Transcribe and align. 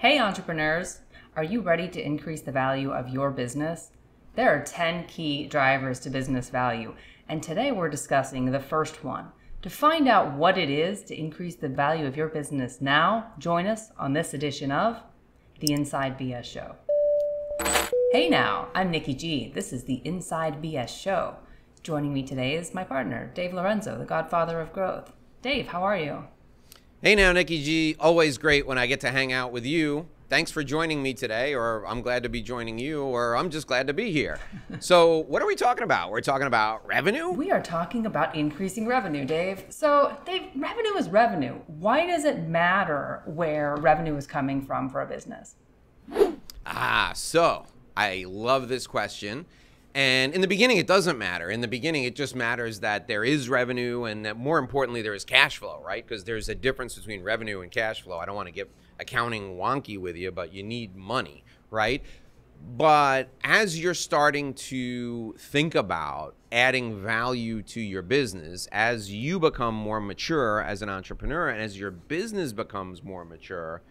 Hey, 0.00 0.20
entrepreneurs! 0.20 1.00
Are 1.34 1.42
you 1.42 1.60
ready 1.60 1.88
to 1.88 2.00
increase 2.00 2.42
the 2.42 2.52
value 2.52 2.92
of 2.92 3.08
your 3.08 3.32
business? 3.32 3.90
There 4.36 4.48
are 4.48 4.62
10 4.62 5.06
key 5.08 5.48
drivers 5.48 5.98
to 6.00 6.08
business 6.08 6.50
value, 6.50 6.94
and 7.28 7.42
today 7.42 7.72
we're 7.72 7.88
discussing 7.88 8.44
the 8.44 8.60
first 8.60 9.02
one. 9.02 9.32
To 9.62 9.68
find 9.68 10.06
out 10.06 10.34
what 10.34 10.56
it 10.56 10.70
is 10.70 11.02
to 11.06 11.18
increase 11.18 11.56
the 11.56 11.68
value 11.68 12.06
of 12.06 12.16
your 12.16 12.28
business 12.28 12.80
now, 12.80 13.32
join 13.40 13.66
us 13.66 13.90
on 13.98 14.12
this 14.12 14.32
edition 14.34 14.70
of 14.70 15.02
The 15.58 15.72
Inside 15.72 16.16
BS 16.16 16.44
Show. 16.44 16.76
Hey 18.12 18.28
now, 18.28 18.68
I'm 18.76 18.92
Nikki 18.92 19.14
G. 19.14 19.50
This 19.52 19.72
is 19.72 19.82
The 19.82 20.00
Inside 20.04 20.62
BS 20.62 20.90
Show. 20.96 21.38
Joining 21.82 22.14
me 22.14 22.22
today 22.22 22.54
is 22.54 22.72
my 22.72 22.84
partner, 22.84 23.32
Dave 23.34 23.52
Lorenzo, 23.52 23.98
the 23.98 24.04
godfather 24.04 24.60
of 24.60 24.72
growth. 24.72 25.12
Dave, 25.42 25.66
how 25.66 25.82
are 25.82 25.98
you? 25.98 26.22
Hey 27.00 27.14
now, 27.14 27.30
Nikki 27.30 27.62
G. 27.62 27.94
Always 28.00 28.38
great 28.38 28.66
when 28.66 28.76
I 28.76 28.88
get 28.88 28.98
to 29.02 29.12
hang 29.12 29.32
out 29.32 29.52
with 29.52 29.64
you. 29.64 30.08
Thanks 30.28 30.50
for 30.50 30.64
joining 30.64 31.00
me 31.00 31.14
today, 31.14 31.54
or 31.54 31.86
I'm 31.86 32.02
glad 32.02 32.24
to 32.24 32.28
be 32.28 32.42
joining 32.42 32.76
you, 32.76 33.04
or 33.04 33.36
I'm 33.36 33.50
just 33.50 33.68
glad 33.68 33.86
to 33.86 33.92
be 33.92 34.10
here. 34.10 34.40
so, 34.80 35.18
what 35.18 35.40
are 35.40 35.46
we 35.46 35.54
talking 35.54 35.84
about? 35.84 36.10
We're 36.10 36.22
talking 36.22 36.48
about 36.48 36.84
revenue? 36.88 37.28
We 37.30 37.52
are 37.52 37.62
talking 37.62 38.04
about 38.04 38.34
increasing 38.34 38.84
revenue, 38.84 39.24
Dave. 39.24 39.66
So, 39.68 40.16
Dave, 40.26 40.48
revenue 40.56 40.96
is 40.96 41.08
revenue. 41.08 41.60
Why 41.68 42.04
does 42.04 42.24
it 42.24 42.40
matter 42.48 43.22
where 43.26 43.76
revenue 43.76 44.16
is 44.16 44.26
coming 44.26 44.60
from 44.60 44.88
for 44.88 45.00
a 45.00 45.06
business? 45.06 45.54
Ah, 46.66 47.12
so 47.14 47.66
I 47.96 48.24
love 48.26 48.68
this 48.68 48.88
question. 48.88 49.46
And 49.98 50.32
in 50.32 50.42
the 50.42 50.46
beginning, 50.46 50.76
it 50.76 50.86
doesn't 50.86 51.18
matter. 51.18 51.50
In 51.50 51.60
the 51.60 51.66
beginning, 51.66 52.04
it 52.04 52.14
just 52.14 52.36
matters 52.36 52.78
that 52.80 53.08
there 53.08 53.24
is 53.24 53.48
revenue 53.48 54.04
and 54.04 54.24
that 54.24 54.36
more 54.36 54.60
importantly, 54.60 55.02
there 55.02 55.12
is 55.12 55.24
cash 55.24 55.58
flow, 55.58 55.82
right? 55.84 56.06
Because 56.06 56.22
there's 56.22 56.48
a 56.48 56.54
difference 56.54 56.94
between 56.94 57.24
revenue 57.24 57.62
and 57.62 57.70
cash 57.72 58.02
flow. 58.02 58.16
I 58.16 58.24
don't 58.24 58.36
want 58.36 58.46
to 58.46 58.52
get 58.52 58.70
accounting 59.00 59.56
wonky 59.56 59.98
with 59.98 60.14
you, 60.14 60.30
but 60.30 60.52
you 60.52 60.62
need 60.62 60.94
money, 60.94 61.42
right? 61.72 62.00
But 62.76 63.30
as 63.42 63.76
you're 63.76 63.92
starting 63.92 64.54
to 64.54 65.34
think 65.36 65.74
about 65.74 66.36
adding 66.52 67.02
value 67.02 67.60
to 67.62 67.80
your 67.80 68.02
business, 68.02 68.68
as 68.70 69.12
you 69.12 69.40
become 69.40 69.74
more 69.74 70.00
mature 70.00 70.62
as 70.62 70.80
an 70.80 70.88
entrepreneur 70.88 71.48
and 71.48 71.60
as 71.60 71.76
your 71.76 71.90
business 71.90 72.52
becomes 72.52 73.02
more 73.02 73.24
mature, 73.24 73.82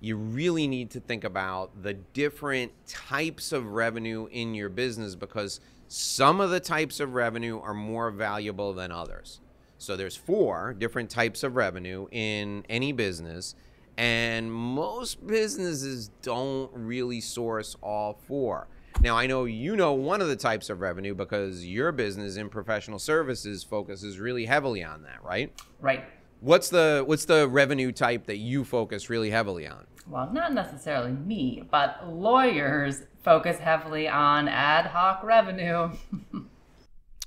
you 0.00 0.16
really 0.16 0.66
need 0.66 0.90
to 0.90 1.00
think 1.00 1.24
about 1.24 1.82
the 1.82 1.94
different 1.94 2.72
types 2.86 3.52
of 3.52 3.66
revenue 3.66 4.26
in 4.30 4.54
your 4.54 4.68
business 4.68 5.14
because 5.14 5.60
some 5.88 6.40
of 6.40 6.50
the 6.50 6.60
types 6.60 7.00
of 7.00 7.14
revenue 7.14 7.60
are 7.60 7.74
more 7.74 8.10
valuable 8.10 8.72
than 8.72 8.92
others. 8.92 9.40
So 9.78 9.96
there's 9.96 10.16
four 10.16 10.74
different 10.74 11.10
types 11.10 11.42
of 11.42 11.56
revenue 11.56 12.06
in 12.10 12.64
any 12.68 12.92
business 12.92 13.54
and 13.96 14.52
most 14.52 15.26
businesses 15.26 16.10
don't 16.22 16.70
really 16.74 17.20
source 17.20 17.76
all 17.80 18.18
four. 18.26 18.66
Now, 19.00 19.16
I 19.16 19.26
know 19.26 19.44
you 19.44 19.76
know 19.76 19.92
one 19.92 20.20
of 20.20 20.28
the 20.28 20.36
types 20.36 20.70
of 20.70 20.80
revenue 20.80 21.14
because 21.14 21.64
your 21.66 21.92
business 21.92 22.36
in 22.36 22.48
professional 22.48 22.98
services 22.98 23.64
focuses 23.64 24.18
really 24.18 24.46
heavily 24.46 24.84
on 24.84 25.02
that, 25.02 25.22
right? 25.24 25.52
Right. 25.80 26.04
What's 26.40 26.68
the 26.68 27.02
what's 27.06 27.24
the 27.24 27.48
revenue 27.48 27.92
type 27.92 28.26
that 28.26 28.36
you 28.36 28.64
focus 28.64 29.08
really 29.08 29.30
heavily 29.30 29.66
on? 29.66 29.86
well, 30.06 30.30
not 30.32 30.52
necessarily 30.52 31.12
me, 31.12 31.64
but 31.70 32.06
lawyers 32.08 33.02
focus 33.22 33.58
heavily 33.58 34.06
on 34.06 34.48
ad 34.48 34.86
hoc 34.86 35.22
revenue. 35.24 35.90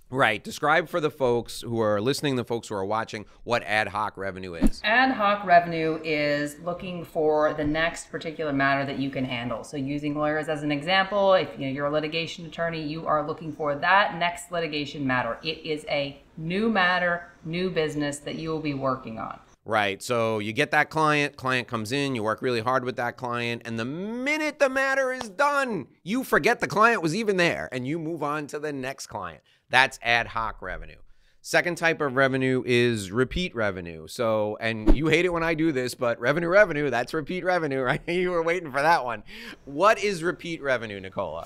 Right. 0.10 0.42
Describe 0.42 0.88
for 0.88 1.02
the 1.02 1.12
folks 1.12 1.62
who 1.62 1.82
are 1.82 2.00
listening, 2.00 2.38
the 2.38 2.46
folks 2.46 2.70
who 2.70 2.76
are 2.76 2.86
watching, 2.86 3.26
what 3.44 3.62
ad 3.64 3.90
hoc 3.90 4.16
revenue 4.16 4.54
is. 4.54 4.82
Ad 4.86 5.12
hoc 5.12 5.46
revenue 5.46 6.00
is 6.02 6.58
looking 6.64 7.04
for 7.04 7.54
the 7.54 7.66
next 7.66 8.10
particular 8.10 8.54
matter 8.54 8.86
that 8.86 9.00
you 9.00 9.10
can 9.10 9.26
handle. 9.26 9.66
So, 9.66 9.76
using 9.76 10.16
lawyers 10.16 10.48
as 10.48 10.64
an 10.64 10.72
example, 10.72 11.34
if 11.34 11.50
you 11.60 11.66
know, 11.66 11.74
you're 11.74 11.88
a 11.88 11.92
litigation 11.92 12.46
attorney, 12.46 12.82
you 12.82 13.06
are 13.06 13.28
looking 13.28 13.52
for 13.52 13.76
that 13.76 14.18
next 14.18 14.50
litigation 14.50 15.06
matter. 15.06 15.40
It 15.44 15.58
is 15.66 15.86
a 15.90 16.22
new 16.38 16.70
matter, 16.70 17.30
new 17.44 17.70
business 17.70 18.20
that 18.20 18.36
you 18.36 18.50
will 18.50 18.62
be 18.62 18.74
working 18.74 19.20
on. 19.20 19.40
Right. 19.66 20.02
So 20.02 20.40
you 20.40 20.54
get 20.54 20.72
that 20.72 20.90
client, 20.90 21.36
client 21.36 21.68
comes 21.68 21.92
in, 21.92 22.16
you 22.16 22.24
work 22.24 22.42
really 22.42 22.62
hard 22.62 22.86
with 22.86 22.96
that 22.96 23.18
client, 23.18 23.64
and 23.66 23.78
the 23.78 23.84
minute 23.84 24.60
the 24.60 24.70
matter 24.70 25.12
is 25.12 25.28
done, 25.28 25.88
you 26.04 26.24
forget 26.24 26.62
the 26.62 26.68
client 26.68 27.02
was 27.02 27.14
even 27.14 27.36
there 27.36 27.68
and 27.74 27.86
you 27.86 28.00
move 28.00 28.24
on 28.24 28.48
to 28.48 28.60
the 28.60 28.72
next 28.72 29.08
client. 29.08 29.42
That's 29.70 30.00
ad 30.02 30.28
hoc 30.28 30.62
revenue. 30.62 30.98
Second 31.42 31.78
type 31.78 32.02
of 32.02 32.18
revenue 32.18 32.62
is 32.66 33.10
repeat 33.10 33.56
revenue. 33.56 34.06
So, 34.10 34.58
and 34.60 34.98
you 34.98 35.08
hate 35.08 35.24
it 35.24 35.32
when 35.32 35.44
I 35.44 35.54
do 35.54 35.72
this, 35.72 35.96
but 35.96 36.20
revenue, 36.20 36.50
revenue, 36.50 36.90
that's 36.90 37.14
repeat 37.14 37.46
revenue, 37.46 37.80
right? 37.84 38.02
you 38.06 38.32
were 38.32 38.44
waiting 38.44 38.70
for 38.70 38.82
that 38.82 39.06
one. 39.06 39.24
What 39.64 39.98
is 39.98 40.24
repeat 40.24 40.62
revenue, 40.62 41.00
Nicola? 41.00 41.46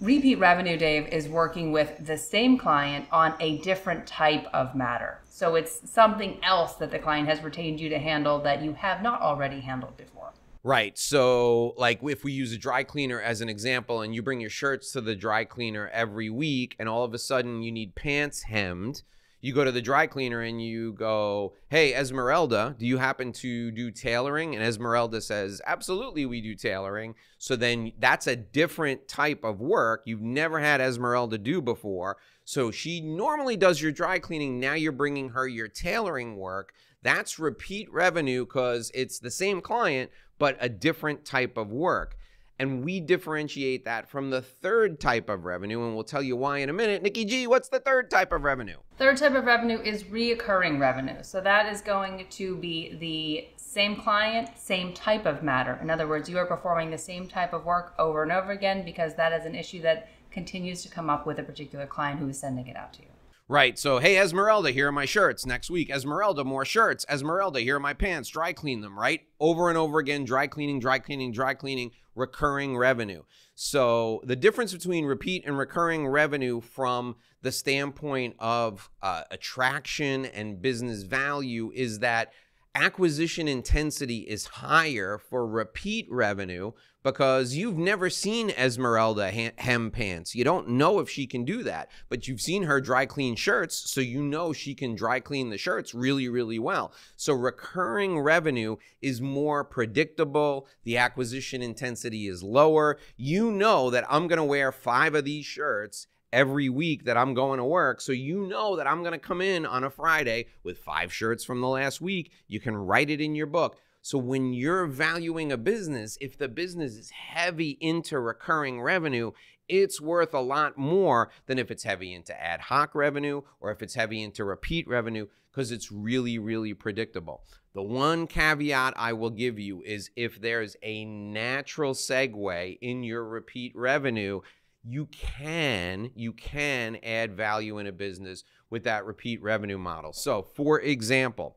Repeat 0.00 0.36
revenue, 0.36 0.76
Dave, 0.76 1.08
is 1.08 1.26
working 1.26 1.72
with 1.72 2.06
the 2.06 2.16
same 2.16 2.58
client 2.58 3.06
on 3.10 3.34
a 3.40 3.58
different 3.58 4.06
type 4.06 4.46
of 4.52 4.76
matter. 4.76 5.18
So 5.28 5.56
it's 5.56 5.90
something 5.90 6.38
else 6.44 6.74
that 6.74 6.92
the 6.92 7.00
client 7.00 7.28
has 7.28 7.42
retained 7.42 7.80
you 7.80 7.88
to 7.88 7.98
handle 7.98 8.38
that 8.42 8.62
you 8.62 8.74
have 8.74 9.02
not 9.02 9.20
already 9.20 9.58
handled 9.58 9.96
before. 9.96 10.30
Right. 10.62 10.98
So, 10.98 11.74
like, 11.78 12.00
if 12.02 12.22
we 12.22 12.32
use 12.32 12.52
a 12.52 12.58
dry 12.58 12.84
cleaner 12.84 13.20
as 13.20 13.40
an 13.40 13.48
example, 13.48 14.02
and 14.02 14.14
you 14.14 14.22
bring 14.22 14.40
your 14.40 14.50
shirts 14.50 14.92
to 14.92 15.00
the 15.00 15.16
dry 15.16 15.44
cleaner 15.44 15.88
every 15.88 16.28
week, 16.28 16.76
and 16.78 16.88
all 16.88 17.02
of 17.02 17.14
a 17.14 17.18
sudden 17.18 17.62
you 17.62 17.72
need 17.72 17.94
pants 17.94 18.42
hemmed 18.42 19.02
you 19.40 19.54
go 19.54 19.64
to 19.64 19.72
the 19.72 19.80
dry 19.80 20.06
cleaner 20.06 20.40
and 20.42 20.62
you 20.62 20.92
go, 20.92 21.54
Hey, 21.68 21.94
Esmeralda, 21.94 22.74
do 22.78 22.86
you 22.86 22.98
happen 22.98 23.32
to 23.34 23.70
do 23.70 23.90
tailoring? 23.90 24.54
And 24.54 24.62
Esmeralda 24.62 25.20
says, 25.20 25.62
Absolutely, 25.66 26.26
we 26.26 26.40
do 26.40 26.54
tailoring. 26.54 27.14
So 27.38 27.56
then 27.56 27.92
that's 27.98 28.26
a 28.26 28.36
different 28.36 29.08
type 29.08 29.44
of 29.44 29.60
work 29.60 30.02
you've 30.04 30.20
never 30.20 30.60
had 30.60 30.80
Esmeralda 30.80 31.38
do 31.38 31.62
before. 31.62 32.18
So 32.44 32.70
she 32.70 33.00
normally 33.00 33.56
does 33.56 33.80
your 33.80 33.92
dry 33.92 34.18
cleaning. 34.18 34.60
Now 34.60 34.74
you're 34.74 34.92
bringing 34.92 35.30
her 35.30 35.46
your 35.48 35.68
tailoring 35.68 36.36
work. 36.36 36.74
That's 37.02 37.38
repeat 37.38 37.90
revenue 37.92 38.44
because 38.44 38.90
it's 38.94 39.18
the 39.18 39.30
same 39.30 39.60
client, 39.60 40.10
but 40.38 40.56
a 40.60 40.68
different 40.68 41.24
type 41.24 41.56
of 41.56 41.70
work. 41.70 42.16
And 42.58 42.84
we 42.84 43.00
differentiate 43.00 43.86
that 43.86 44.10
from 44.10 44.28
the 44.28 44.42
third 44.42 45.00
type 45.00 45.30
of 45.30 45.46
revenue, 45.46 45.82
and 45.82 45.94
we'll 45.94 46.04
tell 46.04 46.22
you 46.22 46.36
why 46.36 46.58
in 46.58 46.68
a 46.68 46.74
minute. 46.74 47.02
Nikki 47.02 47.24
G, 47.24 47.46
what's 47.46 47.70
the 47.70 47.80
third 47.80 48.10
type 48.10 48.32
of 48.32 48.42
revenue? 48.42 48.76
Third 48.98 49.16
type 49.16 49.34
of 49.34 49.46
revenue 49.46 49.80
is 49.80 50.04
reoccurring 50.04 50.78
revenue. 50.78 51.22
So 51.22 51.40
that 51.40 51.72
is 51.72 51.80
going 51.80 52.26
to 52.28 52.58
be 52.58 52.96
the 52.96 53.48
same 53.56 53.96
client, 53.96 54.50
same 54.58 54.92
type 54.92 55.24
of 55.24 55.42
matter. 55.42 55.78
In 55.80 55.88
other 55.88 56.06
words, 56.06 56.28
you 56.28 56.36
are 56.36 56.44
performing 56.44 56.90
the 56.90 56.98
same 56.98 57.28
type 57.28 57.54
of 57.54 57.64
work 57.64 57.94
over 57.98 58.22
and 58.22 58.30
over 58.30 58.52
again 58.52 58.84
because 58.84 59.14
that 59.14 59.32
is 59.32 59.46
an 59.46 59.54
issue 59.54 59.80
that 59.80 60.10
continues 60.30 60.82
to 60.82 60.90
come 60.90 61.08
up 61.08 61.26
with 61.26 61.38
a 61.38 61.42
particular 61.42 61.86
client 61.86 62.20
who 62.20 62.28
is 62.28 62.38
sending 62.38 62.66
it 62.66 62.76
out 62.76 62.92
to 62.92 63.02
you. 63.02 63.09
Right. 63.50 63.76
So, 63.76 63.98
hey, 63.98 64.16
Esmeralda, 64.16 64.70
here 64.70 64.86
are 64.86 64.92
my 64.92 65.06
shirts. 65.06 65.44
Next 65.44 65.70
week, 65.70 65.90
Esmeralda, 65.90 66.44
more 66.44 66.64
shirts. 66.64 67.04
Esmeralda, 67.10 67.58
here 67.58 67.74
are 67.74 67.80
my 67.80 67.94
pants. 67.94 68.28
Dry 68.28 68.52
clean 68.52 68.80
them, 68.80 68.96
right? 68.96 69.22
Over 69.40 69.68
and 69.68 69.76
over 69.76 69.98
again, 69.98 70.24
dry 70.24 70.46
cleaning, 70.46 70.78
dry 70.78 71.00
cleaning, 71.00 71.32
dry 71.32 71.54
cleaning, 71.54 71.90
recurring 72.14 72.76
revenue. 72.76 73.24
So, 73.56 74.20
the 74.22 74.36
difference 74.36 74.72
between 74.72 75.04
repeat 75.04 75.44
and 75.44 75.58
recurring 75.58 76.06
revenue 76.06 76.60
from 76.60 77.16
the 77.42 77.50
standpoint 77.50 78.36
of 78.38 78.88
uh, 79.02 79.24
attraction 79.32 80.26
and 80.26 80.62
business 80.62 81.02
value 81.02 81.72
is 81.74 81.98
that 81.98 82.32
acquisition 82.74 83.48
intensity 83.48 84.18
is 84.20 84.46
higher 84.46 85.18
for 85.18 85.46
repeat 85.46 86.06
revenue 86.10 86.72
because 87.02 87.54
you've 87.54 87.78
never 87.78 88.10
seen 88.10 88.50
Esmeralda 88.50 89.30
hem 89.30 89.90
pants. 89.90 90.34
You 90.34 90.44
don't 90.44 90.68
know 90.68 90.98
if 90.98 91.08
she 91.08 91.26
can 91.26 91.44
do 91.44 91.62
that, 91.62 91.90
but 92.08 92.28
you've 92.28 92.40
seen 92.40 92.64
her 92.64 92.80
dry 92.80 93.06
clean 93.06 93.36
shirts, 93.36 93.90
so 93.90 94.00
you 94.00 94.22
know 94.22 94.52
she 94.52 94.74
can 94.74 94.94
dry 94.94 95.18
clean 95.18 95.50
the 95.50 95.58
shirts 95.58 95.94
really, 95.94 96.28
really 96.28 96.58
well. 96.58 96.92
So 97.16 97.32
recurring 97.32 98.20
revenue 98.20 98.76
is 99.00 99.20
more 99.20 99.64
predictable. 99.64 100.68
The 100.84 100.98
acquisition 100.98 101.62
intensity 101.62 102.28
is 102.28 102.42
lower. 102.42 102.98
You 103.16 103.50
know 103.50 103.90
that 103.90 104.04
I'm 104.10 104.28
going 104.28 104.36
to 104.36 104.44
wear 104.44 104.70
five 104.70 105.14
of 105.14 105.24
these 105.24 105.46
shirts 105.46 106.06
every 106.32 106.68
week 106.68 107.04
that 107.04 107.16
I'm 107.16 107.34
going 107.34 107.58
to 107.58 107.64
work. 107.64 108.00
So 108.00 108.12
you 108.12 108.46
know 108.46 108.76
that 108.76 108.86
I'm 108.86 109.00
going 109.02 109.12
to 109.12 109.18
come 109.18 109.40
in 109.40 109.66
on 109.66 109.84
a 109.84 109.90
Friday 109.90 110.46
with 110.62 110.78
five 110.78 111.12
shirts 111.12 111.44
from 111.44 111.60
the 111.60 111.68
last 111.68 112.00
week. 112.00 112.32
You 112.46 112.60
can 112.60 112.76
write 112.76 113.10
it 113.10 113.20
in 113.20 113.34
your 113.34 113.46
book. 113.46 113.76
So 114.02 114.16
when 114.16 114.52
you're 114.52 114.86
valuing 114.86 115.52
a 115.52 115.58
business, 115.58 116.16
if 116.20 116.38
the 116.38 116.48
business 116.48 116.94
is 116.94 117.10
heavy 117.10 117.76
into 117.80 118.18
recurring 118.18 118.80
revenue, 118.80 119.32
it's 119.68 120.00
worth 120.00 120.34
a 120.34 120.40
lot 120.40 120.76
more 120.76 121.30
than 121.46 121.58
if 121.58 121.70
it's 121.70 121.84
heavy 121.84 122.14
into 122.14 122.40
ad 122.40 122.60
hoc 122.62 122.94
revenue 122.94 123.42
or 123.60 123.70
if 123.70 123.82
it's 123.82 123.94
heavy 123.94 124.22
into 124.22 124.44
repeat 124.44 124.88
revenue 124.88 125.26
because 125.50 125.70
it's 125.70 125.92
really, 125.92 126.38
really 126.38 126.74
predictable. 126.74 127.44
The 127.72 127.82
one 127.82 128.26
caveat 128.26 128.94
I 128.96 129.12
will 129.12 129.30
give 129.30 129.58
you 129.58 129.82
is 129.82 130.10
if 130.16 130.40
there's 130.40 130.76
a 130.82 131.04
natural 131.04 131.94
segue 131.94 132.78
in 132.80 133.04
your 133.04 133.24
repeat 133.24 133.72
revenue, 133.76 134.40
you 134.82 135.06
can 135.06 136.10
you 136.14 136.32
can 136.32 136.96
add 137.02 137.36
value 137.36 137.78
in 137.78 137.86
a 137.86 137.92
business 137.92 138.44
with 138.70 138.84
that 138.84 139.04
repeat 139.04 139.42
revenue 139.42 139.78
model. 139.78 140.12
So, 140.12 140.42
for 140.42 140.80
example, 140.80 141.56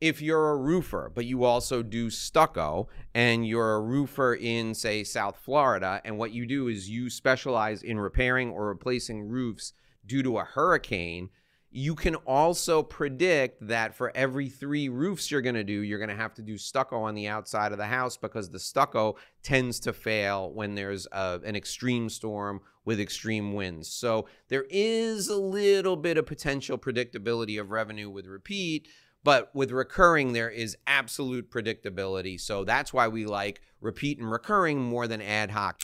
if 0.00 0.20
you're 0.22 0.50
a 0.50 0.56
roofer, 0.56 1.10
but 1.12 1.24
you 1.24 1.44
also 1.44 1.82
do 1.82 2.10
stucco 2.10 2.88
and 3.14 3.46
you're 3.46 3.74
a 3.74 3.80
roofer 3.80 4.34
in, 4.34 4.74
say, 4.74 5.02
South 5.02 5.38
Florida, 5.44 6.00
and 6.04 6.18
what 6.18 6.32
you 6.32 6.46
do 6.46 6.68
is 6.68 6.88
you 6.88 7.10
specialize 7.10 7.82
in 7.82 7.98
repairing 7.98 8.50
or 8.50 8.68
replacing 8.68 9.28
roofs 9.28 9.72
due 10.06 10.22
to 10.22 10.38
a 10.38 10.44
hurricane, 10.44 11.30
you 11.70 11.94
can 11.94 12.14
also 12.14 12.82
predict 12.82 13.66
that 13.66 13.94
for 13.94 14.10
every 14.14 14.48
three 14.48 14.88
roofs 14.88 15.30
you're 15.30 15.42
going 15.42 15.54
to 15.54 15.64
do, 15.64 15.80
you're 15.82 15.98
going 15.98 16.08
to 16.08 16.16
have 16.16 16.32
to 16.34 16.42
do 16.42 16.56
stucco 16.56 17.02
on 17.02 17.14
the 17.14 17.28
outside 17.28 17.72
of 17.72 17.78
the 17.78 17.86
house 17.86 18.16
because 18.16 18.48
the 18.50 18.58
stucco 18.58 19.16
tends 19.42 19.78
to 19.80 19.92
fail 19.92 20.50
when 20.52 20.74
there's 20.74 21.06
a, 21.12 21.40
an 21.44 21.54
extreme 21.54 22.08
storm 22.08 22.60
with 22.86 22.98
extreme 22.98 23.52
winds. 23.52 23.88
So 23.88 24.26
there 24.48 24.64
is 24.70 25.28
a 25.28 25.36
little 25.36 25.96
bit 25.96 26.16
of 26.16 26.24
potential 26.24 26.78
predictability 26.78 27.60
of 27.60 27.70
revenue 27.70 28.08
with 28.08 28.26
repeat, 28.26 28.88
but 29.22 29.54
with 29.54 29.70
recurring, 29.70 30.32
there 30.32 30.50
is 30.50 30.74
absolute 30.86 31.50
predictability. 31.50 32.40
So 32.40 32.64
that's 32.64 32.94
why 32.94 33.08
we 33.08 33.26
like 33.26 33.60
repeat 33.82 34.18
and 34.18 34.30
recurring 34.30 34.80
more 34.80 35.06
than 35.06 35.20
ad 35.20 35.50
hoc. 35.50 35.82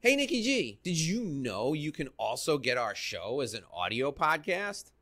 Hey, 0.00 0.14
Nikki 0.14 0.42
G, 0.42 0.78
did 0.84 0.98
you 0.98 1.24
know 1.24 1.72
you 1.72 1.90
can 1.90 2.08
also 2.18 2.58
get 2.58 2.76
our 2.76 2.94
show 2.94 3.40
as 3.40 3.54
an 3.54 3.62
audio 3.72 4.12
podcast? 4.12 4.92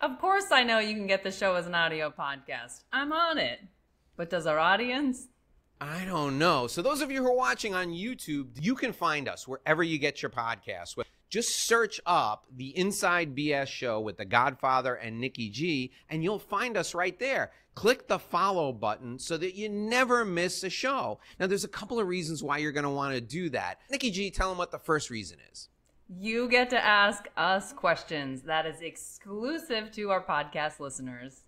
Of 0.00 0.18
course, 0.18 0.46
I 0.50 0.64
know 0.64 0.78
you 0.78 0.94
can 0.94 1.06
get 1.06 1.22
the 1.22 1.30
show 1.30 1.54
as 1.54 1.66
an 1.66 1.74
audio 1.74 2.10
podcast. 2.10 2.82
I'm 2.92 3.12
on 3.12 3.38
it. 3.38 3.60
But 4.16 4.30
does 4.30 4.46
our 4.46 4.58
audience? 4.58 5.28
I 5.80 6.04
don't 6.04 6.38
know. 6.38 6.66
So, 6.66 6.82
those 6.82 7.00
of 7.00 7.10
you 7.10 7.22
who 7.22 7.28
are 7.28 7.36
watching 7.36 7.74
on 7.74 7.88
YouTube, 7.88 8.48
you 8.60 8.74
can 8.74 8.92
find 8.92 9.28
us 9.28 9.48
wherever 9.48 9.82
you 9.82 9.98
get 9.98 10.22
your 10.22 10.30
podcasts. 10.30 10.96
Just 11.28 11.66
search 11.66 12.00
up 12.06 12.46
the 12.54 12.76
Inside 12.78 13.34
BS 13.34 13.66
show 13.66 14.00
with 14.00 14.16
the 14.16 14.24
Godfather 14.24 14.94
and 14.94 15.20
Nikki 15.20 15.50
G, 15.50 15.90
and 16.08 16.22
you'll 16.22 16.38
find 16.38 16.76
us 16.76 16.94
right 16.94 17.18
there. 17.18 17.50
Click 17.74 18.06
the 18.06 18.20
follow 18.20 18.72
button 18.72 19.18
so 19.18 19.36
that 19.36 19.56
you 19.56 19.68
never 19.68 20.24
miss 20.24 20.62
a 20.62 20.70
show. 20.70 21.18
Now, 21.40 21.48
there's 21.48 21.64
a 21.64 21.68
couple 21.68 21.98
of 21.98 22.06
reasons 22.06 22.40
why 22.40 22.58
you're 22.58 22.70
going 22.70 22.84
to 22.84 22.90
want 22.90 23.14
to 23.14 23.20
do 23.20 23.50
that. 23.50 23.80
Nikki 23.90 24.12
G, 24.12 24.30
tell 24.30 24.48
them 24.48 24.58
what 24.58 24.70
the 24.70 24.78
first 24.78 25.10
reason 25.10 25.38
is. 25.50 25.68
You 26.08 26.48
get 26.48 26.68
to 26.70 26.84
ask 26.84 27.28
us 27.36 27.72
questions 27.72 28.42
that 28.42 28.66
is 28.66 28.80
exclusive 28.82 29.90
to 29.92 30.10
our 30.10 30.22
podcast 30.22 30.78
listeners. 30.78 31.44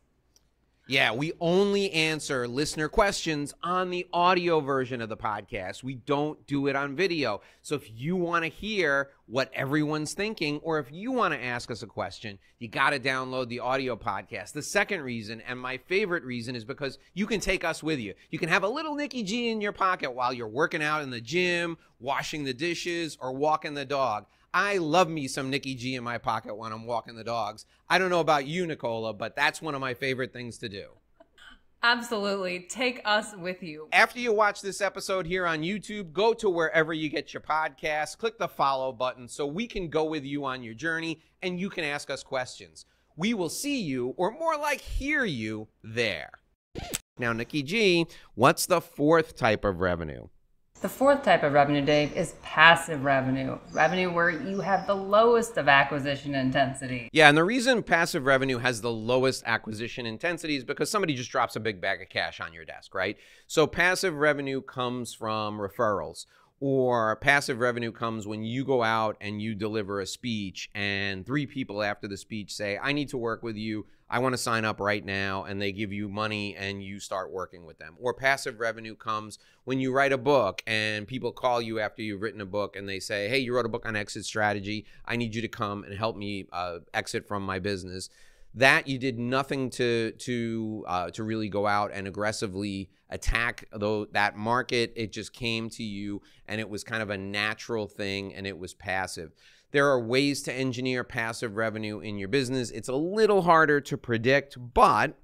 Yeah, 0.89 1.13
we 1.13 1.33
only 1.41 1.91
answer 1.91 2.47
listener 2.47 2.89
questions 2.89 3.53
on 3.63 3.91
the 3.91 4.07
audio 4.13 4.61
version 4.61 5.03
of 5.03 5.09
the 5.09 5.17
podcast. 5.17 5.83
We 5.83 5.97
don't 5.97 6.47
do 6.47 6.69
it 6.69 6.77
on 6.77 6.95
video. 6.95 7.41
So 7.61 7.75
if 7.75 7.91
you 7.93 8.15
want 8.15 8.45
to 8.45 8.51
hear 8.51 9.11
what 9.27 9.51
everyone's 9.53 10.15
thinking, 10.15 10.61
or 10.63 10.79
if 10.79 10.93
you 10.93 11.11
want 11.11 11.35
to 11.35 11.43
ask 11.43 11.73
us 11.73 11.83
a 11.83 11.89
question, 11.89 12.39
you 12.61 12.69
got 12.69 12.91
to 12.91 13.01
download 13.01 13.49
the 13.49 13.59
audio 13.59 13.97
podcast. 13.97 14.53
The 14.53 14.63
second 14.63 15.03
reason, 15.03 15.41
and 15.41 15.59
my 15.59 15.77
favorite 15.77 16.23
reason, 16.23 16.55
is 16.55 16.65
because 16.65 16.99
you 17.15 17.27
can 17.27 17.41
take 17.41 17.65
us 17.65 17.83
with 17.83 17.99
you. 17.99 18.15
You 18.31 18.39
can 18.39 18.49
have 18.49 18.63
a 18.63 18.69
little 18.69 18.95
Nikki 18.95 19.25
G 19.25 19.51
in 19.51 19.61
your 19.61 19.73
pocket 19.73 20.13
while 20.13 20.33
you're 20.33 20.47
working 20.47 20.85
out 20.85 21.03
in 21.03 21.11
the 21.11 21.21
gym, 21.21 21.79
washing 21.99 22.45
the 22.45 22.55
dishes, 22.55 23.19
or 23.21 23.33
walking 23.33 23.75
the 23.75 23.85
dog. 23.85 24.27
I 24.57 24.79
love 24.79 25.11
me 25.11 25.29
some 25.29 25.51
Nikki 25.51 25.75
G 25.75 25.97
in 25.97 26.03
my 26.03 26.17
pocket 26.17 26.57
when 26.57 26.73
I'm 26.73 26.87
walking 26.87 27.15
the 27.15 27.23
dogs. 27.23 27.67
I 27.91 27.99
don't 27.99 28.09
know 28.09 28.21
about 28.21 28.47
you, 28.47 28.67
Nicola, 28.67 29.13
but 29.13 29.37
that's 29.37 29.61
one 29.61 29.75
of 29.75 29.83
my 29.83 29.93
favorite 29.93 30.33
things 30.33 30.57
to 30.61 30.69
do. 30.71 30.87
Absolutely. 31.83 32.61
Take 32.61 33.03
us 33.05 33.35
with 33.37 33.63
you. 33.63 33.87
After 33.93 34.19
you 34.19 34.33
watch 34.33 34.63
this 34.63 34.81
episode 34.81 35.27
here 35.27 35.47
on 35.47 35.61
YouTube, 35.61 36.11
go 36.15 36.33
to 36.33 36.49
wherever 36.49 36.95
you 36.95 37.11
get 37.11 37.35
your 37.35 37.43
podcast, 37.43 38.17
click 38.17 38.39
the 38.39 38.49
follow 38.49 38.93
button 38.93 39.29
so 39.29 39.47
we 39.47 39.67
can 39.67 39.91
go 39.91 40.05
with 40.05 40.25
you 40.25 40.47
on 40.47 40.63
your 40.63 40.73
journey 40.73 41.21
and 41.43 41.61
you 41.61 41.69
can 41.69 41.85
ask 41.85 42.09
us 42.09 42.23
questions. 42.23 42.87
We 43.15 43.35
will 43.35 43.51
see 43.51 43.83
you, 43.83 44.15
or 44.17 44.31
more 44.31 44.57
like 44.57 44.81
hear 44.81 45.27
you, 45.27 45.69
there. 45.85 46.31
Now, 47.19 47.35
Nikki 47.35 47.63
G, 47.63 48.07
what's 48.35 48.65
the 48.65 48.81
fourth 48.81 49.37
type 49.37 49.67
of 49.67 49.81
revenue? 49.81 50.29
The 50.83 50.91
fourth 50.91 51.23
type 51.23 51.43
of 51.43 51.55
revenue, 51.55 51.81
Dave, 51.81 52.13
is 52.13 52.35
passive 52.43 53.03
revenue. 53.03 53.59
Revenue 53.73 54.13
where 54.13 54.29
you 54.29 54.61
have 54.61 54.87
the 54.87 54.95
lowest 54.95 55.57
of 55.57 55.69
acquisition 55.69 56.35
intensity. 56.35 57.09
Yeah, 57.13 57.31
and 57.31 57.37
the 57.37 57.45
reason 57.45 57.83
passive 57.83 58.27
revenue 58.27 58.59
has 58.59 58.83
the 58.83 58.93
lowest 58.93 59.43
acquisition 59.47 60.05
intensity 60.05 60.55
is 60.55 60.65
because 60.65 60.91
somebody 60.91 61.15
just 61.15 61.31
drops 61.31 61.57
a 61.57 61.61
big 61.61 61.81
bag 61.81 62.03
of 62.03 62.11
cash 62.11 62.41
on 62.41 62.53
your 62.53 62.67
desk, 62.67 62.95
right? 62.95 63.17
So 63.47 63.67
passive 63.67 64.17
revenue 64.17 64.61
comes 64.61 65.15
from 65.15 65.59
referrals 65.59 66.27
or 66.61 67.17
passive 67.17 67.59
revenue 67.59 67.93
comes 67.93 68.27
when 68.27 68.43
you 68.43 68.65
go 68.65 68.83
out 68.83 69.17
and 69.21 69.43
you 69.43 69.55
deliver 69.55 70.01
a 70.01 70.07
speech 70.07 70.71
and 70.75 71.27
three 71.27 71.47
people 71.47 71.83
after 71.83 72.09
the 72.09 72.17
speech 72.17 72.55
say 72.55 72.79
i 72.83 72.93
need 72.93 73.09
to 73.09 73.19
work 73.19 73.43
with 73.43 73.57
you. 73.57 73.87
I 74.09 74.21
want 74.21 74.35
to 74.35 74.39
sign 74.39 74.65
up 74.65 74.79
right 74.79 75.05
now 75.05 75.45
and 75.45 75.61
they 75.61 75.73
give 75.73 75.93
you 75.93 76.09
money 76.09 76.55
and 76.55 76.81
you 76.81 77.01
start 77.01 77.33
working 77.33 77.67
with 77.67 77.79
them. 77.79 77.97
Or 78.01 78.15
passive 78.15 78.61
revenue 78.61 78.95
comes 78.95 79.39
when 79.65 79.81
you 79.81 79.93
write 79.93 80.13
a 80.13 80.19
book 80.19 80.63
and 80.65 81.09
people 81.09 81.33
call 81.33 81.61
you 81.61 81.81
after 81.81 82.03
you've 82.03 82.23
written 82.23 82.41
a 82.41 82.47
book 82.47 82.77
and 82.77 82.89
they 82.89 83.01
say 83.01 83.29
hey 83.29 83.39
you 83.39 83.55
wrote 83.55 83.67
a 83.67 83.71
book 83.71 83.85
on 83.85 83.97
exit 83.97 84.25
strategy. 84.25 84.87
I 85.05 85.17
need 85.17 85.35
you 85.35 85.43
to 85.43 85.49
come 85.49 85.83
and 85.83 85.97
help 85.99 86.17
me 86.17 86.47
uh, 86.53 86.79
exit 86.95 87.27
from 87.27 87.43
my 87.43 87.59
business 87.59 88.09
that 88.57 88.89
you 88.89 88.99
did 88.99 89.19
nothing 89.19 89.69
to 89.69 90.13
to 90.13 90.85
uh, 90.89 91.11
to 91.11 91.23
really 91.23 91.49
go 91.49 91.67
out 91.67 91.91
and 91.93 92.09
aggressively 92.09 92.91
attack 93.11 93.69
though 93.73 94.07
that 94.07 94.37
market. 94.37 94.93
It 94.97 95.13
just 95.13 95.33
came 95.33 95.69
to 95.71 95.85
you 95.85 96.23
and 96.49 96.61
it 96.61 96.69
was 96.69 96.83
kind 96.83 97.03
of 97.03 97.11
a 97.11 97.19
natural 97.19 97.87
thing 97.87 98.35
and 98.35 98.47
it 98.47 98.59
was 98.59 98.75
passive. 98.75 99.33
There 99.73 99.89
are 99.89 100.01
ways 100.01 100.43
to 100.45 100.53
engineer 100.53 101.05
passive 101.05 101.57
revenue 101.57 102.01
in 102.01 102.17
your 102.17 102.29
business. 102.29 102.71
It's 102.71 102.89
a 102.89 102.95
little 102.95 103.43
harder 103.43 103.81
to 103.83 103.97
predict 103.99 104.57
but 104.75 105.19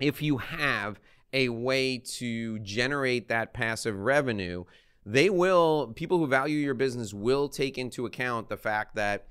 if 0.00 0.20
you 0.20 0.38
have 0.38 1.00
a 1.32 1.48
way 1.50 1.98
to 1.98 2.58
generate 2.58 3.28
that 3.28 3.54
passive 3.54 3.96
revenue 3.96 4.64
they 5.06 5.30
will 5.30 5.92
people 5.94 6.18
who 6.18 6.26
value 6.26 6.58
your 6.58 6.74
business 6.74 7.14
will 7.14 7.48
take 7.48 7.78
into 7.78 8.04
account 8.04 8.48
the 8.48 8.56
fact 8.56 8.96
that 8.96 9.28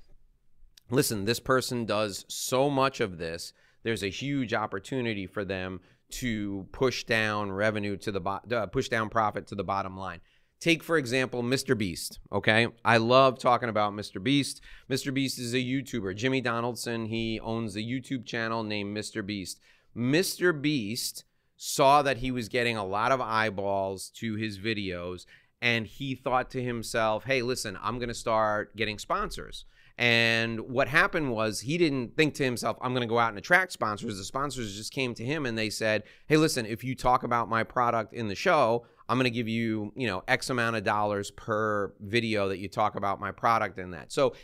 listen, 0.90 1.24
this 1.24 1.40
person 1.40 1.84
does 1.84 2.24
so 2.28 2.70
much 2.70 3.00
of 3.00 3.18
this. 3.18 3.52
There's 3.82 4.02
a 4.02 4.08
huge 4.08 4.52
opportunity 4.52 5.26
for 5.26 5.44
them 5.44 5.80
to 6.10 6.66
push 6.72 7.04
down 7.04 7.52
revenue 7.52 7.96
to 7.96 8.12
the 8.12 8.20
uh, 8.20 8.66
push 8.66 8.88
down 8.88 9.08
profit 9.08 9.46
to 9.48 9.54
the 9.54 9.64
bottom 9.64 9.96
line. 9.96 10.20
Take 10.58 10.82
for 10.82 10.98
example 10.98 11.42
Mr. 11.42 11.76
Beast, 11.76 12.18
okay? 12.30 12.68
I 12.84 12.98
love 12.98 13.38
talking 13.38 13.68
about 13.68 13.94
Mr. 13.94 14.22
Beast. 14.22 14.60
Mr. 14.90 15.14
Beast 15.14 15.38
is 15.38 15.54
a 15.54 15.58
YouTuber. 15.58 16.14
Jimmy 16.16 16.40
Donaldson, 16.40 17.06
he 17.06 17.40
owns 17.40 17.76
a 17.76 17.80
YouTube 17.80 18.26
channel 18.26 18.62
named 18.62 18.94
Mr. 18.96 19.24
Beast. 19.24 19.60
Mr. 19.96 20.60
Beast 20.60 21.24
saw 21.56 22.02
that 22.02 22.18
he 22.18 22.30
was 22.30 22.48
getting 22.48 22.76
a 22.76 22.84
lot 22.84 23.12
of 23.12 23.20
eyeballs 23.20 24.10
to 24.16 24.34
his 24.34 24.58
videos 24.58 25.24
and 25.62 25.86
he 25.86 26.14
thought 26.14 26.50
to 26.50 26.62
himself, 26.62 27.24
"Hey, 27.24 27.42
listen, 27.42 27.78
I'm 27.80 27.98
going 27.98 28.08
to 28.08 28.14
start 28.14 28.76
getting 28.76 28.98
sponsors." 28.98 29.64
And 30.00 30.60
what 30.60 30.88
happened 30.88 31.30
was 31.30 31.60
he 31.60 31.76
didn't 31.76 32.16
think 32.16 32.32
to 32.36 32.44
himself, 32.44 32.78
I'm 32.80 32.94
going 32.94 33.06
to 33.06 33.06
go 33.06 33.18
out 33.18 33.28
and 33.28 33.36
attract 33.36 33.70
sponsors. 33.70 34.16
The 34.16 34.24
sponsors 34.24 34.74
just 34.74 34.94
came 34.94 35.12
to 35.12 35.24
him 35.24 35.44
and 35.44 35.58
they 35.58 35.68
said, 35.68 36.04
Hey, 36.26 36.38
listen, 36.38 36.64
if 36.64 36.82
you 36.82 36.94
talk 36.94 37.22
about 37.22 37.50
my 37.50 37.64
product 37.64 38.14
in 38.14 38.26
the 38.26 38.34
show, 38.34 38.86
I'm 39.10 39.18
going 39.18 39.24
to 39.24 39.30
give 39.30 39.46
you, 39.46 39.92
you 39.94 40.06
know, 40.06 40.22
X 40.26 40.48
amount 40.48 40.76
of 40.76 40.84
dollars 40.84 41.30
per 41.30 41.92
video 42.00 42.48
that 42.48 42.60
you 42.60 42.68
talk 42.68 42.94
about 42.94 43.20
my 43.20 43.30
product 43.30 43.78
in 43.78 43.90
that. 43.90 44.10
So 44.10 44.34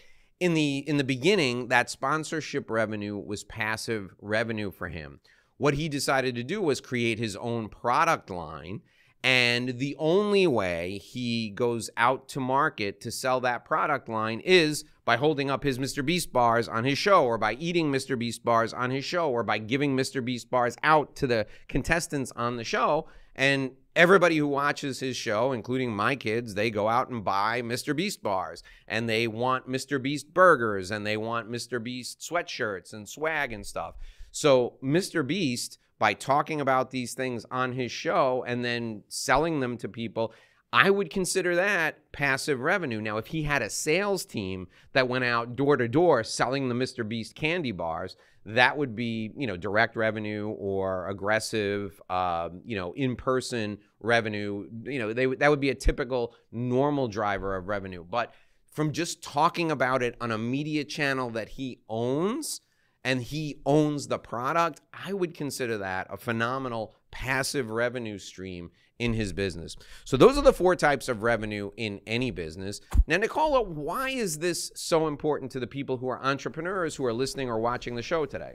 in 0.40 0.52
the 0.52 0.84
in 0.86 0.98
the 0.98 1.04
beginning, 1.04 1.68
that 1.68 1.88
sponsorship 1.88 2.70
revenue 2.70 3.16
was 3.16 3.42
passive 3.42 4.14
revenue 4.20 4.70
for 4.70 4.88
him. 4.88 5.20
What 5.56 5.72
he 5.72 5.88
decided 5.88 6.34
to 6.34 6.44
do 6.44 6.60
was 6.60 6.82
create 6.82 7.18
his 7.18 7.34
own 7.34 7.70
product 7.70 8.28
line 8.28 8.82
and 9.26 9.78
the 9.78 9.96
only 9.98 10.46
way 10.46 10.98
he 10.98 11.50
goes 11.50 11.90
out 11.96 12.28
to 12.28 12.40
market 12.40 13.00
to 13.00 13.10
sell 13.10 13.40
that 13.40 13.64
product 13.64 14.08
line 14.08 14.40
is 14.40 14.84
by 15.06 15.16
holding 15.16 15.50
up 15.50 15.62
his 15.62 15.78
Mr. 15.78 16.04
Beast 16.04 16.32
bars 16.32 16.68
on 16.68 16.84
his 16.84 16.98
show, 16.98 17.24
or 17.24 17.38
by 17.38 17.54
eating 17.54 17.90
Mr. 17.90 18.18
Beast 18.18 18.44
bars 18.44 18.74
on 18.74 18.90
his 18.90 19.04
show, 19.04 19.30
or 19.30 19.42
by 19.42 19.56
giving 19.56 19.96
Mr. 19.96 20.22
Beast 20.22 20.50
bars 20.50 20.76
out 20.82 21.16
to 21.16 21.26
the 21.26 21.46
contestants 21.68 22.32
on 22.32 22.56
the 22.56 22.64
show. 22.64 23.06
And 23.36 23.70
everybody 23.94 24.36
who 24.36 24.48
watches 24.48 24.98
his 25.00 25.16
show, 25.16 25.52
including 25.52 25.94
my 25.94 26.16
kids, 26.16 26.54
they 26.54 26.70
go 26.70 26.88
out 26.88 27.08
and 27.08 27.24
buy 27.24 27.62
Mr. 27.62 27.94
Beast 27.94 28.22
bars 28.22 28.62
and 28.88 29.08
they 29.08 29.28
want 29.28 29.68
Mr. 29.68 30.02
Beast 30.02 30.34
burgers 30.34 30.90
and 30.90 31.06
they 31.06 31.16
want 31.16 31.50
Mr. 31.50 31.82
Beast 31.82 32.20
sweatshirts 32.20 32.92
and 32.92 33.08
swag 33.08 33.52
and 33.52 33.64
stuff. 33.64 33.94
So, 34.32 34.74
Mr. 34.82 35.24
Beast 35.24 35.78
by 35.98 36.14
talking 36.14 36.60
about 36.60 36.90
these 36.90 37.14
things 37.14 37.46
on 37.50 37.72
his 37.72 37.92
show 37.92 38.44
and 38.46 38.64
then 38.64 39.02
selling 39.08 39.60
them 39.60 39.76
to 39.78 39.88
people. 39.88 40.32
I 40.72 40.90
would 40.90 41.10
consider 41.10 41.54
that 41.56 42.12
passive 42.12 42.60
revenue. 42.60 43.00
Now, 43.00 43.16
if 43.18 43.28
he 43.28 43.44
had 43.44 43.62
a 43.62 43.70
sales 43.70 44.24
team 44.24 44.68
that 44.92 45.08
went 45.08 45.24
out 45.24 45.56
door 45.56 45.76
to 45.76 45.88
door 45.88 46.24
selling 46.24 46.68
the 46.68 46.74
Mr. 46.74 47.08
Beast 47.08 47.34
candy 47.34 47.72
bars, 47.72 48.16
that 48.44 48.76
would 48.76 48.94
be, 48.94 49.32
you 49.36 49.46
know, 49.46 49.56
direct 49.56 49.96
revenue 49.96 50.48
or 50.48 51.08
aggressive, 51.08 52.00
uh, 52.10 52.50
you 52.64 52.76
know, 52.76 52.92
in-person 52.94 53.78
revenue. 54.00 54.68
You 54.84 54.98
know, 54.98 55.12
they 55.12 55.26
that 55.26 55.50
would 55.50 55.60
be 55.60 55.70
a 55.70 55.74
typical 55.74 56.34
normal 56.52 57.08
driver 57.08 57.56
of 57.56 57.68
revenue. 57.68 58.04
But 58.04 58.34
from 58.70 58.92
just 58.92 59.22
talking 59.22 59.70
about 59.70 60.02
it 60.02 60.16
on 60.20 60.30
a 60.30 60.38
media 60.38 60.84
channel 60.84 61.30
that 61.30 61.50
he 61.50 61.80
owns, 61.88 62.60
and 63.06 63.22
he 63.22 63.60
owns 63.64 64.08
the 64.08 64.18
product, 64.18 64.80
I 64.92 65.12
would 65.12 65.32
consider 65.32 65.78
that 65.78 66.08
a 66.10 66.16
phenomenal 66.16 66.92
passive 67.12 67.70
revenue 67.70 68.18
stream 68.18 68.72
in 68.98 69.14
his 69.14 69.32
business. 69.32 69.76
So 70.04 70.16
those 70.16 70.38
are 70.38 70.42
the 70.42 70.52
four 70.52 70.74
types 70.76 71.08
of 71.08 71.22
revenue 71.22 71.70
in 71.76 72.00
any 72.06 72.30
business. 72.30 72.80
Now, 73.06 73.18
Nicola, 73.18 73.62
why 73.62 74.10
is 74.10 74.38
this 74.38 74.72
so 74.74 75.06
important 75.06 75.50
to 75.52 75.60
the 75.60 75.66
people 75.66 75.98
who 75.98 76.08
are 76.08 76.22
entrepreneurs 76.22 76.96
who 76.96 77.04
are 77.04 77.12
listening 77.12 77.48
or 77.48 77.58
watching 77.58 77.94
the 77.94 78.02
show 78.02 78.24
today? 78.26 78.54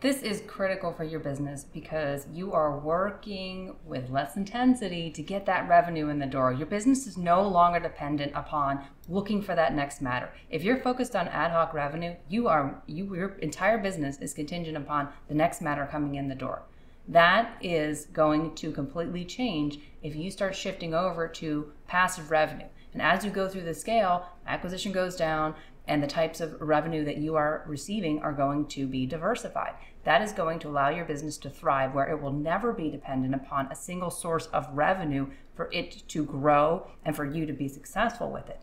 This 0.00 0.22
is 0.22 0.42
critical 0.48 0.92
for 0.92 1.04
your 1.04 1.20
business 1.20 1.64
because 1.72 2.26
you 2.32 2.52
are 2.52 2.76
working 2.76 3.76
with 3.86 4.10
less 4.10 4.36
intensity 4.36 5.10
to 5.10 5.22
get 5.22 5.46
that 5.46 5.68
revenue 5.68 6.08
in 6.08 6.18
the 6.18 6.26
door. 6.26 6.52
Your 6.52 6.66
business 6.66 7.06
is 7.06 7.16
no 7.16 7.46
longer 7.46 7.78
dependent 7.78 8.32
upon 8.34 8.84
looking 9.08 9.40
for 9.40 9.54
that 9.54 9.76
next 9.76 10.02
matter. 10.02 10.32
If 10.50 10.64
you're 10.64 10.80
focused 10.80 11.14
on 11.14 11.28
ad 11.28 11.52
hoc 11.52 11.72
revenue, 11.72 12.16
you 12.28 12.48
are 12.48 12.82
you 12.88 13.14
your 13.14 13.38
entire 13.38 13.78
business 13.78 14.18
is 14.18 14.34
contingent 14.34 14.76
upon 14.76 15.08
the 15.28 15.34
next 15.34 15.62
matter 15.62 15.86
coming 15.88 16.16
in 16.16 16.26
the 16.26 16.34
door. 16.34 16.62
That 17.08 17.56
is 17.60 18.06
going 18.06 18.54
to 18.56 18.70
completely 18.70 19.24
change 19.24 19.80
if 20.02 20.14
you 20.14 20.30
start 20.30 20.54
shifting 20.54 20.94
over 20.94 21.28
to 21.28 21.72
passive 21.86 22.30
revenue. 22.30 22.68
And 22.92 23.02
as 23.02 23.24
you 23.24 23.30
go 23.30 23.48
through 23.48 23.62
the 23.62 23.74
scale, 23.74 24.26
acquisition 24.46 24.92
goes 24.92 25.16
down, 25.16 25.54
and 25.88 26.02
the 26.02 26.06
types 26.06 26.40
of 26.40 26.60
revenue 26.60 27.04
that 27.04 27.16
you 27.16 27.34
are 27.34 27.64
receiving 27.66 28.22
are 28.22 28.32
going 28.32 28.66
to 28.66 28.86
be 28.86 29.04
diversified. 29.06 29.74
That 30.04 30.22
is 30.22 30.32
going 30.32 30.58
to 30.60 30.68
allow 30.68 30.90
your 30.90 31.04
business 31.04 31.36
to 31.38 31.50
thrive 31.50 31.94
where 31.94 32.08
it 32.08 32.20
will 32.20 32.32
never 32.32 32.72
be 32.72 32.90
dependent 32.90 33.34
upon 33.34 33.66
a 33.66 33.76
single 33.76 34.10
source 34.10 34.46
of 34.46 34.68
revenue 34.72 35.28
for 35.54 35.68
it 35.72 36.02
to 36.08 36.24
grow 36.24 36.86
and 37.04 37.16
for 37.16 37.24
you 37.24 37.46
to 37.46 37.52
be 37.52 37.68
successful 37.68 38.30
with 38.30 38.48
it. 38.48 38.60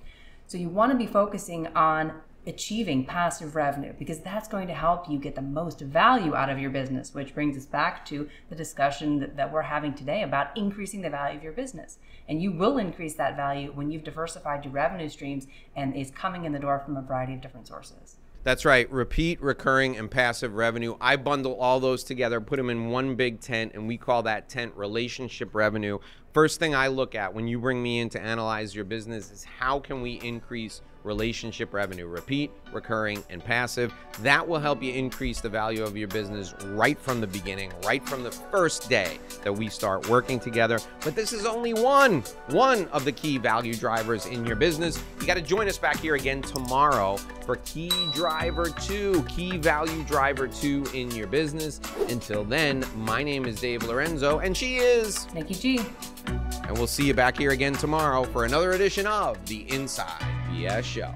So 0.48 0.58
you 0.58 0.69
want 0.69 0.91
to 0.91 0.98
be 0.98 1.08
focusing 1.08 1.67
on 1.75 2.13
achieving 2.50 3.06
passive 3.06 3.56
revenue 3.56 3.94
because 3.98 4.20
that's 4.20 4.48
going 4.48 4.68
to 4.68 4.74
help 4.74 5.08
you 5.08 5.18
get 5.18 5.36
the 5.36 5.41
most 5.41 5.79
value 5.79 6.36
out 6.36 6.50
of 6.50 6.60
your 6.60 6.72
business, 6.72 7.13
which 7.13 7.34
brings 7.34 7.56
us 7.56 7.65
back 7.65 8.03
to 8.08 8.27
the 8.50 8.56
discussion 8.56 9.20
that, 9.20 9.38
that, 9.38 9.53
we're 9.53 9.62
having 9.62 9.94
today 9.94 10.24
about 10.24 10.56
increasing 10.58 11.01
the 11.01 11.10
value 11.10 11.38
of 11.38 11.44
your 11.44 11.53
business. 11.53 12.00
And 12.27 12.41
you 12.41 12.51
will 12.51 12.77
increase 12.77 13.13
that 13.15 13.36
value 13.36 13.72
when 13.74 13.91
you've 13.91 14.03
diversified 14.03 14.65
your 14.65 14.74
revenue 14.74 15.10
streams 15.10 15.48
and 15.75 15.96
is 15.96 16.12
coming 16.12 16.46
in 16.46 16.51
the 16.51 16.60
door 16.60 16.79
from 16.79 16.98
a 16.98 17.01
variety 17.01 17.34
of 17.34 17.41
different 17.41 17.68
sources. 17.68 18.18
That's 18.44 18.63
right. 18.63 18.89
Repeat, 18.89 19.41
recurring, 19.41 19.98
and 19.98 20.10
passive 20.10 20.56
revenue. 20.56 20.96
I 21.01 21.18
bundle 21.18 21.56
all 21.60 21.79
those 21.79 22.03
together, 22.03 22.39
put 22.39 22.56
them 22.56 22.70
in 22.70 22.89
one 22.89 23.15
big 23.15 23.41
tent, 23.41 23.74
and 23.75 23.88
we 23.88 23.98
call 23.98 24.24
that 24.24 24.48
tent 24.48 24.74
relationship 24.75 25.53
revenue. 25.53 26.00
First 26.34 26.60
thing 26.60 26.74
I 26.74 26.88
look 26.88 27.15
at 27.15 27.34
when 27.34 27.48
you 27.48 27.60
bring 27.60 27.84
me 27.84 28.00
in 28.00 28.10
to 28.10 28.22
analyze 28.22 28.74
your 28.74 28.86
business 28.86 29.29
is 29.32 29.44
how 29.44 29.79
can 29.79 30.01
we 30.01 30.13
increase 30.22 30.82
relationship 31.03 31.74
revenue, 31.74 32.08
repeat, 32.08 32.51
recurring, 32.72 33.24
and 33.29 33.44
passive. 33.44 33.94
That 34.22 34.48
will 34.48 34.60
help 34.60 34.84
you 34.84 34.94
increase 34.94 35.41
the 35.41 35.50
value 35.50 35.84
of 35.84 35.96
your 35.96 36.08
business 36.08 36.53
right 36.65 37.00
from 37.00 37.22
the 37.22 37.27
beginning, 37.27 37.72
right 37.86 38.08
from 38.08 38.24
the 38.24 38.32
first 38.32 38.89
day 38.89 39.18
that 39.44 39.53
we 39.53 39.70
start 39.70 40.08
working 40.10 40.39
together. 40.39 40.79
But 41.03 41.15
this 41.15 41.34
is 41.34 41.46
only 41.46 41.74
one, 41.74 42.24
one 42.50 42.88
of 42.88 43.06
the 43.06 43.12
key 43.12 43.38
value 43.38 43.75
drivers 43.75 44.25
in 44.25 44.46
your 44.46 44.56
business. 44.56 45.01
You 45.20 45.27
got 45.27 45.36
to 45.36 45.41
join 45.41 45.68
us 45.68 45.77
back 45.77 46.00
here 46.00 46.15
again 46.15 46.41
tomorrow 46.41 47.18
for 47.46 47.58
Key 47.58 47.91
Driver 48.13 48.70
2, 48.70 49.24
Key 49.24 49.58
Value 49.58 50.03
Driver 50.03 50.48
2 50.48 50.86
in 50.94 51.12
your 51.12 51.27
business. 51.27 51.79
Until 52.10 52.44
then, 52.44 52.86
my 52.96 53.24
name 53.24 53.46
is 53.46 53.60
Dave 53.60 53.84
Lorenzo, 53.84 54.39
and 54.39 54.56
she 54.56 54.77
is 54.77 55.32
Nikki 55.34 55.56
G. 55.56 55.79
And 56.27 56.77
we'll 56.77 56.88
see 56.88 57.08
you 57.08 57.15
back 57.15 57.38
here 57.38 57.51
again 57.51 57.74
tomorrow 57.74 58.24
for 58.25 58.46
another 58.46 58.74
edition 58.74 59.08
of 59.08 59.44
the 59.48 59.62
Inside 59.74 60.38
Show. 60.82 61.13